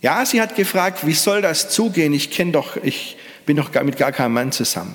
Ja, 0.00 0.24
sie 0.24 0.40
hat 0.40 0.56
gefragt, 0.56 1.06
wie 1.06 1.12
soll 1.12 1.42
das 1.42 1.68
zugehen? 1.68 2.14
Ich 2.14 2.30
kenne 2.30 2.52
doch, 2.52 2.78
ich 2.82 3.18
bin 3.44 3.58
doch 3.58 3.70
mit 3.82 3.98
gar 3.98 4.12
keinem 4.12 4.32
Mann 4.32 4.50
zusammen. 4.50 4.94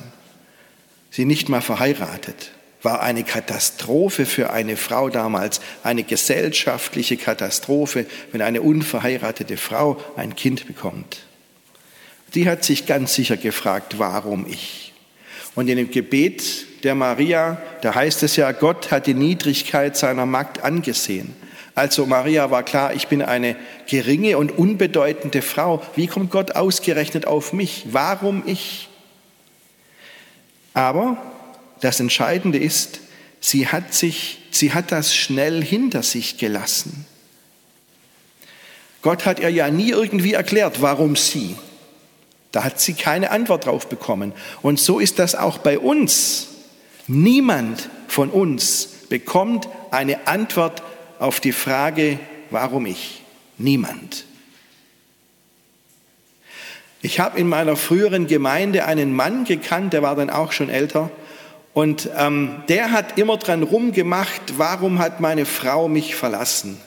Sie 1.12 1.26
nicht 1.26 1.48
mal 1.48 1.62
verheiratet 1.62 2.54
war 2.84 3.02
eine 3.02 3.24
Katastrophe 3.24 4.26
für 4.26 4.52
eine 4.52 4.78
Frau 4.78 5.10
damals, 5.10 5.62
eine 5.84 6.04
gesellschaftliche 6.04 7.18
Katastrophe, 7.18 8.06
wenn 8.32 8.42
eine 8.42 8.62
unverheiratete 8.62 9.58
Frau 9.58 9.98
ein 10.16 10.36
Kind 10.36 10.68
bekommt. 10.68 11.26
Die 12.34 12.48
hat 12.48 12.64
sich 12.64 12.86
ganz 12.86 13.14
sicher 13.14 13.38
gefragt, 13.38 13.98
warum 13.98 14.46
ich? 14.48 14.94
Und 15.56 15.70
in 15.70 15.78
dem 15.78 15.90
Gebet 15.90 16.84
der 16.84 16.94
Maria, 16.94 17.60
da 17.82 17.96
heißt 17.96 18.22
es 18.24 18.36
ja, 18.36 18.52
Gott 18.52 18.92
hat 18.92 19.08
die 19.08 19.16
Niedrigkeit 19.16 19.98
seiner 19.98 20.26
Magd 20.26 20.64
angesehen. 20.64 21.34
Also 21.74 22.06
Maria 22.06 22.52
war 22.52 22.64
klar, 22.64 22.94
ich 22.94 23.08
bin 23.08 23.22
eine 23.22 23.56
geringe 23.88 24.38
und 24.38 24.58
unbedeutende 24.58 25.42
Frau. 25.42 25.82
Wie 25.96 26.08
kommt 26.08 26.32
Gott 26.32 26.56
ausgerechnet 26.56 27.28
auf 27.28 27.54
mich? 27.54 27.86
Warum 27.92 28.44
ich? 28.46 28.90
Aber 30.74 31.18
das 31.82 32.00
Entscheidende 32.00 32.58
ist, 32.58 33.00
sie 33.40 33.68
hat, 33.68 33.94
sich, 33.94 34.40
sie 34.52 34.74
hat 34.74 34.92
das 34.92 35.16
schnell 35.16 35.64
hinter 35.64 36.04
sich 36.04 36.38
gelassen. 36.38 37.06
Gott 39.02 39.26
hat 39.26 39.40
ihr 39.40 39.50
ja 39.50 39.70
nie 39.70 39.92
irgendwie 39.92 40.34
erklärt, 40.34 40.82
warum 40.82 41.16
sie. 41.16 41.56
Da 42.52 42.64
hat 42.64 42.80
sie 42.80 42.94
keine 42.94 43.32
Antwort 43.32 43.66
drauf 43.66 43.88
bekommen. 43.88 44.34
Und 44.62 44.80
so 44.80 45.00
ist 45.00 45.20
das 45.20 45.36
auch 45.36 45.60
bei 45.60 45.80
uns. 45.80 46.48
Niemand 47.08 47.90
von 48.08 48.30
uns 48.30 48.90
bekommt 49.10 49.68
eine 49.92 50.28
Antwort 50.28 50.82
auf 51.20 51.40
die 51.40 51.52
Frage, 51.52 52.20
warum 52.50 52.86
ich. 52.86 53.22
Niemand. 53.58 54.26
Ich 57.02 57.20
habe 57.20 57.40
in 57.40 57.48
meiner 57.48 57.76
früheren 57.76 58.28
Gemeinde 58.28 58.86
einen 58.86 59.14
Mann 59.16 59.46
gekannt, 59.46 59.94
der 59.94 60.02
war 60.02 60.16
dann 60.16 60.30
auch 60.30 60.52
schon 60.52 60.70
älter, 60.70 61.12
und 61.78 62.10
ähm, 62.18 62.64
der 62.70 62.92
hat 62.92 63.20
immer 63.20 63.38
dran 63.38 63.62
rumgemacht, 63.62 64.58
warum 64.58 64.98
hat 64.98 65.20
meine 65.20 65.46
Frau 65.46 65.88
mich 65.88 66.16
verlassen? 66.16 66.82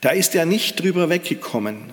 Da 0.00 0.10
ist 0.10 0.36
er 0.36 0.46
nicht 0.46 0.80
drüber 0.80 1.08
weggekommen. 1.08 1.90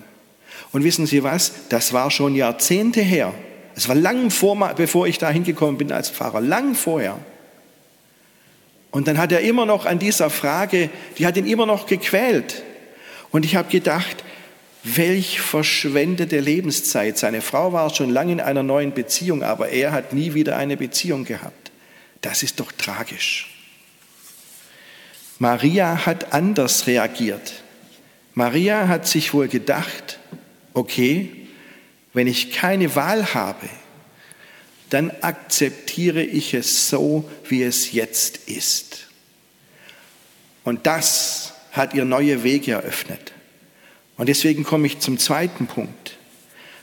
Und 0.70 0.84
wissen 0.84 1.06
Sie 1.06 1.24
was? 1.24 1.66
Das 1.68 1.92
war 1.92 2.12
schon 2.12 2.36
Jahrzehnte 2.36 3.00
her. 3.00 3.34
Es 3.74 3.88
war 3.88 3.96
lang 3.96 4.30
vor, 4.30 4.56
bevor 4.76 5.08
ich 5.08 5.18
da 5.18 5.28
hingekommen 5.28 5.76
bin 5.76 5.90
als 5.90 6.08
Pfarrer, 6.08 6.40
lang 6.40 6.76
vorher. 6.76 7.18
Und 8.92 9.08
dann 9.08 9.18
hat 9.18 9.32
er 9.32 9.40
immer 9.40 9.66
noch 9.66 9.86
an 9.86 9.98
dieser 9.98 10.30
Frage, 10.30 10.88
die 11.18 11.26
hat 11.26 11.36
ihn 11.36 11.48
immer 11.48 11.66
noch 11.66 11.86
gequält. 11.86 12.62
Und 13.32 13.44
ich 13.44 13.56
habe 13.56 13.68
gedacht, 13.70 14.22
Welch 14.94 15.40
verschwendete 15.40 16.38
Lebenszeit. 16.38 17.18
Seine 17.18 17.40
Frau 17.40 17.72
war 17.72 17.92
schon 17.92 18.10
lange 18.10 18.32
in 18.32 18.40
einer 18.40 18.62
neuen 18.62 18.94
Beziehung, 18.94 19.42
aber 19.42 19.70
er 19.70 19.90
hat 19.90 20.12
nie 20.12 20.34
wieder 20.34 20.56
eine 20.56 20.76
Beziehung 20.76 21.24
gehabt. 21.24 21.72
Das 22.20 22.44
ist 22.44 22.60
doch 22.60 22.70
tragisch. 22.70 23.52
Maria 25.40 26.06
hat 26.06 26.32
anders 26.32 26.86
reagiert. 26.86 27.64
Maria 28.34 28.86
hat 28.86 29.08
sich 29.08 29.34
wohl 29.34 29.48
gedacht, 29.48 30.20
okay, 30.72 31.48
wenn 32.12 32.28
ich 32.28 32.52
keine 32.52 32.94
Wahl 32.94 33.34
habe, 33.34 33.68
dann 34.90 35.10
akzeptiere 35.20 36.22
ich 36.22 36.54
es 36.54 36.88
so, 36.88 37.28
wie 37.48 37.64
es 37.64 37.90
jetzt 37.90 38.48
ist. 38.48 39.08
Und 40.62 40.86
das 40.86 41.54
hat 41.72 41.92
ihr 41.92 42.04
neue 42.04 42.44
Wege 42.44 42.72
eröffnet. 42.72 43.32
Und 44.16 44.28
deswegen 44.28 44.64
komme 44.64 44.86
ich 44.86 44.98
zum 45.00 45.18
zweiten 45.18 45.66
Punkt. 45.66 46.16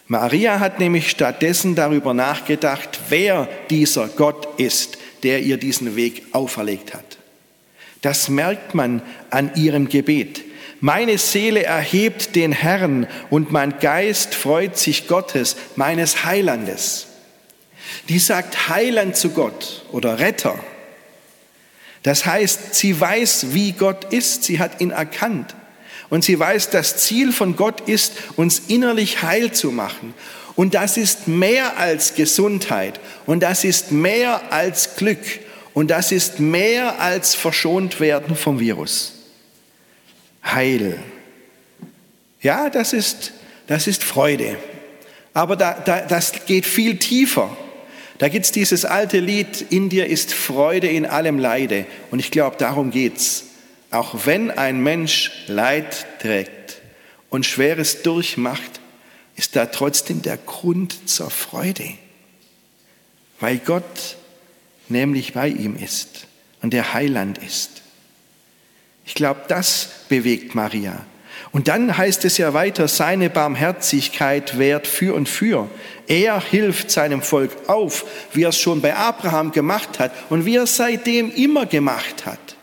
Maria 0.07 0.59
hat 0.59 0.79
nämlich 0.79 1.09
stattdessen 1.09 1.75
darüber 1.75 2.13
nachgedacht, 2.13 2.99
wer 3.09 3.47
dieser 3.69 4.07
Gott 4.07 4.59
ist, 4.59 4.97
der 5.23 5.41
ihr 5.41 5.57
diesen 5.57 5.95
Weg 5.95 6.23
auferlegt 6.33 6.93
hat. 6.93 7.17
Das 8.01 8.27
merkt 8.27 8.75
man 8.75 9.01
an 9.29 9.55
ihrem 9.55 9.87
Gebet. 9.87 10.43
Meine 10.81 11.17
Seele 11.17 11.63
erhebt 11.63 12.35
den 12.35 12.51
Herrn 12.51 13.07
und 13.29 13.53
mein 13.53 13.79
Geist 13.79 14.35
freut 14.35 14.77
sich 14.77 15.07
Gottes, 15.07 15.55
meines 15.77 16.25
Heilandes. 16.25 17.07
Die 18.09 18.19
sagt 18.19 18.67
Heiland 18.67 19.15
zu 19.15 19.29
Gott 19.29 19.85
oder 19.93 20.19
Retter. 20.19 20.59
Das 22.03 22.25
heißt, 22.25 22.75
sie 22.75 22.99
weiß, 22.99 23.53
wie 23.53 23.71
Gott 23.71 24.11
ist, 24.11 24.43
sie 24.43 24.59
hat 24.59 24.81
ihn 24.81 24.91
erkannt. 24.91 25.55
Und 26.13 26.23
sie 26.23 26.37
weiß, 26.37 26.69
das 26.69 26.97
Ziel 26.97 27.31
von 27.31 27.55
Gott 27.55 27.89
ist, 27.89 28.13
uns 28.35 28.59
innerlich 28.67 29.23
heil 29.23 29.51
zu 29.51 29.71
machen. 29.71 30.13
Und 30.55 30.75
das 30.75 30.95
ist 30.95 31.27
mehr 31.27 31.79
als 31.79 32.13
Gesundheit. 32.13 32.99
Und 33.25 33.41
das 33.41 33.63
ist 33.63 33.91
mehr 33.91 34.53
als 34.53 34.95
Glück. 34.95 35.17
Und 35.73 35.89
das 35.89 36.11
ist 36.11 36.39
mehr 36.39 36.99
als 36.99 37.33
verschont 37.33 37.99
werden 37.99 38.35
vom 38.35 38.59
Virus. 38.59 39.13
Heil. 40.45 40.99
Ja, 42.41 42.69
das 42.69 42.93
ist, 42.93 43.31
das 43.65 43.87
ist 43.87 44.03
Freude. 44.03 44.57
Aber 45.33 45.55
da, 45.55 45.73
da, 45.83 46.01
das 46.01 46.45
geht 46.45 46.67
viel 46.67 46.97
tiefer. 46.97 47.57
Da 48.19 48.29
gibt 48.29 48.45
es 48.45 48.51
dieses 48.51 48.85
alte 48.85 49.17
Lied, 49.17 49.65
in 49.71 49.89
dir 49.89 50.05
ist 50.05 50.31
Freude 50.31 50.89
in 50.89 51.07
allem 51.07 51.39
Leide. 51.39 51.87
Und 52.11 52.19
ich 52.19 52.29
glaube, 52.29 52.57
darum 52.59 52.91
geht's. 52.91 53.45
Auch 53.93 54.25
wenn 54.25 54.49
ein 54.49 54.81
Mensch 54.81 55.31
Leid 55.45 56.07
trägt 56.19 56.81
und 57.29 57.45
Schweres 57.45 58.01
durchmacht, 58.01 58.81
ist 59.35 59.55
da 59.55 59.67
trotzdem 59.67 60.23
der 60.23 60.37
Grund 60.37 61.07
zur 61.07 61.29
Freude, 61.29 61.87
weil 63.39 63.59
Gott 63.59 64.17
nämlich 64.89 65.33
bei 65.33 65.47
ihm 65.47 65.75
ist 65.75 66.25
und 66.63 66.73
der 66.73 66.95
Heiland 66.95 67.37
ist. 67.37 67.83
Ich 69.05 69.13
glaube, 69.13 69.41
das 69.47 69.89
bewegt 70.09 70.55
Maria. 70.55 71.05
Und 71.51 71.67
dann 71.67 71.95
heißt 71.95 72.25
es 72.25 72.39
ja 72.39 72.55
weiter, 72.55 72.87
seine 72.87 73.29
Barmherzigkeit 73.29 74.57
währt 74.57 74.87
für 74.87 75.13
und 75.13 75.29
für. 75.29 75.69
Er 76.07 76.41
hilft 76.41 76.89
seinem 76.89 77.21
Volk 77.21 77.51
auf, 77.67 78.07
wie 78.33 78.41
er 78.41 78.49
es 78.49 78.57
schon 78.57 78.81
bei 78.81 78.95
Abraham 78.95 79.51
gemacht 79.51 79.99
hat 79.99 80.13
und 80.31 80.45
wie 80.45 80.55
er 80.55 80.63
es 80.63 80.77
seitdem 80.77 81.29
immer 81.29 81.67
gemacht 81.67 82.25
hat. 82.25 82.57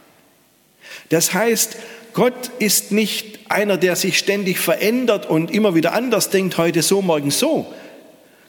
Das 1.11 1.35
heißt, 1.35 1.77
Gott 2.15 2.51
ist 2.59 2.93
nicht 2.93 3.51
einer, 3.51 3.77
der 3.77 3.97
sich 3.97 4.19
ständig 4.19 4.59
verändert 4.59 5.27
und 5.27 5.51
immer 5.51 5.75
wieder 5.75 5.93
anders 5.93 6.31
denkt, 6.31 6.57
heute 6.57 6.83
so, 6.83 7.03
morgen 7.03 7.31
so. 7.31 7.73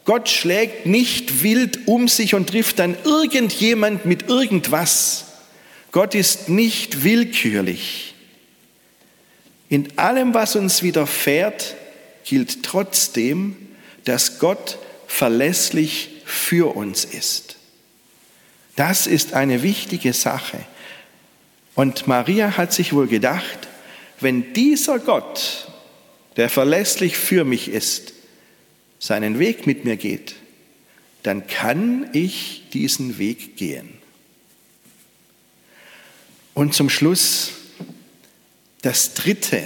Gott 0.05 0.29
schlägt 0.29 0.85
nicht 0.85 1.43
wild 1.43 1.87
um 1.87 2.07
sich 2.07 2.33
und 2.33 2.49
trifft 2.49 2.79
dann 2.79 2.95
irgendjemand 3.03 4.05
mit 4.05 4.29
irgendwas. 4.29 5.25
Gott 5.91 6.15
ist 6.15 6.49
nicht 6.49 7.03
willkürlich. 7.03 8.15
In 9.69 9.97
allem, 9.97 10.33
was 10.33 10.55
uns 10.55 10.83
widerfährt, 10.83 11.75
gilt 12.23 12.63
trotzdem, 12.63 13.55
dass 14.05 14.39
Gott 14.39 14.77
verlässlich 15.07 16.09
für 16.25 16.75
uns 16.75 17.05
ist. 17.05 17.57
Das 18.75 19.07
ist 19.07 19.33
eine 19.33 19.63
wichtige 19.63 20.13
Sache. 20.13 20.57
Und 21.81 22.05
Maria 22.05 22.57
hat 22.57 22.71
sich 22.73 22.93
wohl 22.93 23.07
gedacht, 23.07 23.67
wenn 24.19 24.53
dieser 24.53 24.99
Gott 24.99 25.67
der 26.37 26.47
verlässlich 26.47 27.17
für 27.17 27.43
mich 27.43 27.69
ist, 27.69 28.13
seinen 28.99 29.39
Weg 29.39 29.65
mit 29.65 29.83
mir 29.83 29.97
geht, 29.97 30.35
dann 31.23 31.47
kann 31.47 32.07
ich 32.13 32.65
diesen 32.71 33.17
Weg 33.17 33.57
gehen. 33.57 33.89
Und 36.53 36.75
zum 36.75 36.87
Schluss 36.87 37.53
das 38.83 39.15
Dritte, 39.15 39.63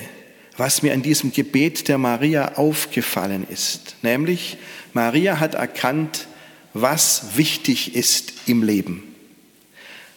was 0.55 0.84
mir 0.84 0.93
an 0.93 1.01
diesem 1.01 1.34
Gebet 1.34 1.89
der 1.89 1.98
Maria 1.98 2.55
aufgefallen 2.55 3.45
ist, 3.50 3.98
nämlich 4.03 4.55
Maria 4.93 5.41
hat 5.41 5.55
erkannt, 5.55 6.27
was 6.74 7.36
wichtig 7.36 7.93
ist 7.93 8.31
im 8.45 8.63
Leben. 8.63 9.14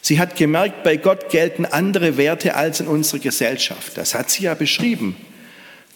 Sie 0.01 0.19
hat 0.19 0.35
gemerkt, 0.35 0.83
bei 0.83 0.97
Gott 0.97 1.29
gelten 1.29 1.65
andere 1.65 2.17
Werte 2.17 2.55
als 2.55 2.79
in 2.79 2.87
unserer 2.87 3.19
Gesellschaft. 3.19 3.97
Das 3.97 4.15
hat 4.15 4.29
sie 4.29 4.43
ja 4.43 4.53
beschrieben. 4.53 5.15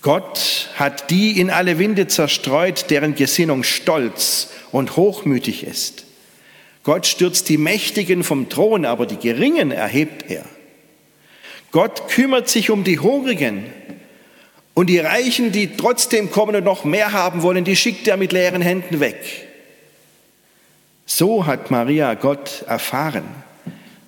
Gott 0.01 0.69
hat 0.75 1.09
die 1.09 1.39
in 1.39 1.49
alle 1.49 1.79
Winde 1.79 2.07
zerstreut, 2.07 2.89
deren 2.89 3.15
Gesinnung 3.15 3.63
stolz 3.63 4.49
und 4.71 4.97
hochmütig 4.97 5.63
ist. 5.63 6.03
Gott 6.83 7.05
stürzt 7.05 7.47
die 7.47 7.57
Mächtigen 7.57 8.23
vom 8.23 8.49
Thron, 8.49 8.85
aber 8.85 9.05
die 9.05 9.15
Geringen 9.15 9.71
erhebt 9.71 10.29
er. 10.29 10.43
Gott 11.71 12.09
kümmert 12.09 12.49
sich 12.49 12.69
um 12.69 12.83
die 12.83 12.99
Hungrigen 12.99 13.65
und 14.73 14.87
die 14.87 14.99
Reichen, 14.99 15.53
die 15.53 15.77
trotzdem 15.77 16.29
kommen 16.29 16.55
und 16.55 16.65
noch 16.65 16.83
mehr 16.83 17.13
haben 17.13 17.41
wollen, 17.41 17.63
die 17.63 17.77
schickt 17.77 18.07
er 18.07 18.17
mit 18.17 18.33
leeren 18.33 18.61
Händen 18.61 18.99
weg. 18.99 19.47
So 21.05 21.45
hat 21.45 21.71
Maria 21.71 22.13
Gott 22.15 22.63
erfahren. 22.67 23.25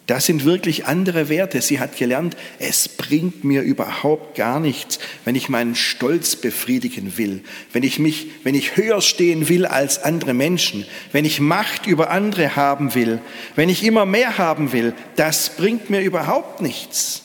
Das 0.08 0.28
sind 0.28 0.46
wirklich 0.46 0.86
andere 0.86 1.30
Werte. 1.30 1.62
Sie 1.62 1.80
hat 1.80 1.98
gelernt, 1.98 2.38
es 2.60 2.88
bringt 2.88 3.44
mir 3.44 3.64
überhaupt 3.64 4.36
gar 4.36 4.60
nichts, 4.60 5.00
wenn 5.24 5.34
ich 5.34 5.50
meinen 5.50 5.74
Stolz 5.74 6.36
befriedigen 6.36 7.18
will, 7.18 7.42
wenn 7.74 7.82
ich 7.82 7.98
mich, 7.98 8.28
wenn 8.44 8.54
ich 8.54 8.78
höher 8.78 9.02
stehen 9.02 9.50
will 9.50 9.66
als 9.66 10.04
andere 10.04 10.36
Menschen, 10.36 10.86
wenn 11.12 11.26
ich 11.26 11.40
Macht 11.40 11.88
über 11.88 12.12
andere 12.12 12.56
haben 12.56 12.94
will, 12.94 13.20
wenn 13.56 13.70
ich 13.70 13.84
immer 13.84 14.06
mehr 14.06 14.38
haben 14.38 14.74
will. 14.74 14.94
Das 15.16 15.50
bringt 15.50 15.90
mir 15.90 16.02
überhaupt 16.02 16.62
nichts. 16.62 17.24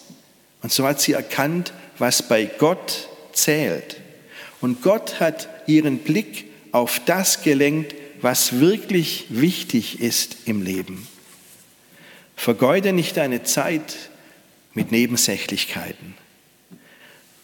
Und 0.63 0.73
so 0.73 0.87
hat 0.87 1.03
sie 1.03 1.13
erkannt, 1.13 1.75
was 1.99 2.27
bei 2.27 2.47
Gott 2.47 3.09
zählt. 3.33 3.97
Und 4.63 4.83
Gott 4.83 5.21
hat 5.21 5.49
ihren 5.67 5.99
Blick 5.99 6.47
auf 6.73 7.01
das 7.05 7.43
gelenkt, 7.43 7.95
was 8.23 8.61
wirklich 8.61 9.27
wichtig 9.29 10.01
ist 10.01 10.37
im 10.47 10.63
Leben. 10.63 11.07
Vergeude 12.41 12.95
nicht 12.95 13.19
deine 13.19 13.43
Zeit 13.43 13.95
mit 14.73 14.93
Nebensächlichkeiten. 14.93 16.15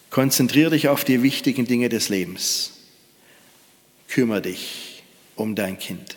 Konzentriere 0.09 0.71
dich 0.71 0.87
auf 0.87 1.03
die 1.03 1.21
wichtigen 1.21 1.67
Dinge 1.67 1.87
des 1.87 2.09
Lebens. 2.09 2.71
Kümmere 4.07 4.41
dich 4.41 5.03
um 5.35 5.53
dein 5.53 5.77
Kind. 5.77 6.15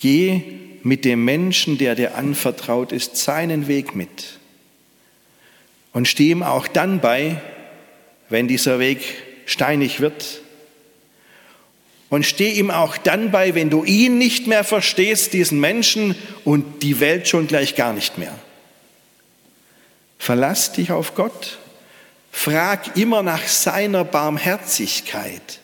Geh 0.00 0.42
mit 0.82 1.04
dem 1.04 1.24
Menschen, 1.24 1.78
der 1.78 1.94
dir 1.94 2.16
anvertraut 2.16 2.90
ist, 2.90 3.14
seinen 3.14 3.68
Weg 3.68 3.94
mit 3.94 4.40
und 5.92 6.08
steh 6.08 6.32
ihm 6.32 6.42
auch 6.42 6.66
dann 6.66 7.00
bei, 7.00 7.40
wenn 8.28 8.48
dieser 8.48 8.80
Weg 8.80 9.04
steinig 9.46 10.00
wird. 10.00 10.42
Und 12.10 12.26
steh 12.26 12.50
ihm 12.50 12.72
auch 12.72 12.96
dann 12.96 13.30
bei, 13.30 13.54
wenn 13.54 13.70
du 13.70 13.84
ihn 13.84 14.18
nicht 14.18 14.48
mehr 14.48 14.64
verstehst, 14.64 15.32
diesen 15.32 15.60
Menschen 15.60 16.16
und 16.44 16.82
die 16.82 16.98
Welt 17.00 17.28
schon 17.28 17.46
gleich 17.46 17.76
gar 17.76 17.92
nicht 17.92 18.18
mehr. 18.18 18.36
Verlass 20.18 20.72
dich 20.72 20.90
auf 20.90 21.14
Gott. 21.14 21.58
Frag 22.32 22.96
immer 22.96 23.22
nach 23.22 23.46
seiner 23.46 24.04
Barmherzigkeit. 24.04 25.60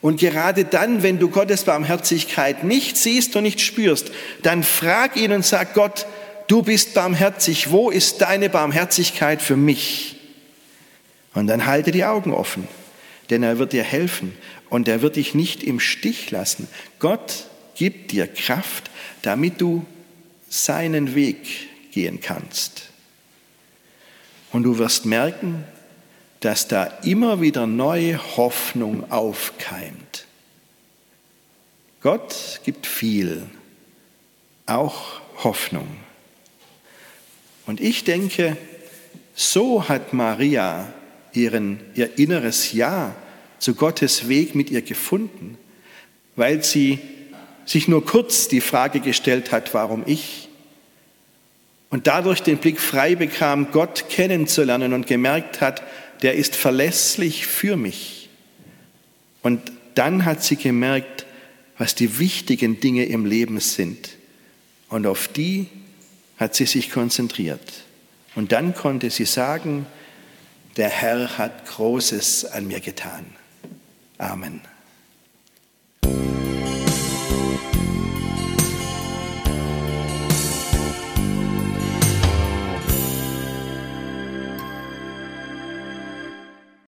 Und 0.00 0.20
gerade 0.20 0.64
dann, 0.64 1.02
wenn 1.02 1.18
du 1.18 1.30
Gottes 1.30 1.62
Barmherzigkeit 1.62 2.64
nicht 2.64 2.96
siehst 2.96 3.36
und 3.36 3.44
nicht 3.44 3.60
spürst, 3.60 4.10
dann 4.42 4.62
frag 4.62 5.16
ihn 5.16 5.32
und 5.32 5.46
sag 5.46 5.74
Gott, 5.74 6.06
du 6.48 6.62
bist 6.62 6.92
barmherzig, 6.92 7.70
wo 7.70 7.90
ist 7.90 8.20
deine 8.20 8.50
Barmherzigkeit 8.50 9.40
für 9.40 9.56
mich? 9.56 10.16
Und 11.32 11.46
dann 11.46 11.66
halte 11.66 11.90
die 11.90 12.04
Augen 12.04 12.34
offen, 12.34 12.68
denn 13.30 13.42
er 13.42 13.58
wird 13.58 13.72
dir 13.72 13.82
helfen 13.82 14.36
und 14.74 14.88
er 14.88 15.02
wird 15.02 15.14
dich 15.14 15.36
nicht 15.36 15.62
im 15.62 15.78
Stich 15.78 16.32
lassen. 16.32 16.66
Gott 16.98 17.46
gibt 17.76 18.10
dir 18.10 18.26
Kraft, 18.26 18.90
damit 19.22 19.60
du 19.60 19.86
seinen 20.48 21.14
Weg 21.14 21.92
gehen 21.92 22.20
kannst. 22.20 22.88
Und 24.50 24.64
du 24.64 24.76
wirst 24.78 25.06
merken, 25.06 25.62
dass 26.40 26.66
da 26.66 26.86
immer 27.04 27.40
wieder 27.40 27.68
neue 27.68 28.18
Hoffnung 28.36 29.12
aufkeimt. 29.12 30.26
Gott 32.00 32.60
gibt 32.64 32.88
viel, 32.88 33.44
auch 34.66 35.20
Hoffnung. 35.44 35.86
Und 37.64 37.80
ich 37.80 38.02
denke, 38.02 38.56
so 39.36 39.88
hat 39.88 40.12
Maria 40.12 40.92
ihren, 41.32 41.78
ihr 41.94 42.18
inneres 42.18 42.72
Ja 42.72 43.14
zu 43.64 43.74
Gottes 43.74 44.28
Weg 44.28 44.54
mit 44.54 44.70
ihr 44.70 44.82
gefunden, 44.82 45.56
weil 46.36 46.62
sie 46.62 46.98
sich 47.64 47.88
nur 47.88 48.04
kurz 48.04 48.46
die 48.46 48.60
Frage 48.60 49.00
gestellt 49.00 49.52
hat, 49.52 49.72
warum 49.72 50.02
ich? 50.04 50.50
Und 51.88 52.06
dadurch 52.06 52.42
den 52.42 52.58
Blick 52.58 52.78
frei 52.78 53.14
bekam, 53.14 53.70
Gott 53.72 54.10
kennenzulernen 54.10 54.92
und 54.92 55.06
gemerkt 55.06 55.62
hat, 55.62 55.82
der 56.20 56.34
ist 56.34 56.54
verlässlich 56.56 57.46
für 57.46 57.78
mich. 57.78 58.28
Und 59.40 59.72
dann 59.94 60.26
hat 60.26 60.44
sie 60.44 60.56
gemerkt, 60.56 61.24
was 61.78 61.94
die 61.94 62.18
wichtigen 62.18 62.80
Dinge 62.80 63.06
im 63.06 63.24
Leben 63.24 63.60
sind. 63.60 64.10
Und 64.90 65.06
auf 65.06 65.26
die 65.26 65.68
hat 66.36 66.54
sie 66.54 66.66
sich 66.66 66.90
konzentriert. 66.90 67.72
Und 68.34 68.52
dann 68.52 68.74
konnte 68.74 69.08
sie 69.08 69.24
sagen, 69.24 69.86
der 70.76 70.90
Herr 70.90 71.38
hat 71.38 71.66
Großes 71.66 72.44
an 72.44 72.66
mir 72.66 72.80
getan. 72.80 73.24
Amen. 74.20 74.62